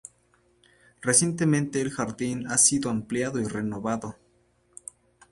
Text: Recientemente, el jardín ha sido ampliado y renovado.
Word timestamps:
Recientemente, 1.03 1.79
el 1.79 1.91
jardín 1.91 2.47
ha 2.47 2.57
sido 2.57 2.89
ampliado 2.89 3.39
y 3.39 3.45
renovado. 3.45 4.15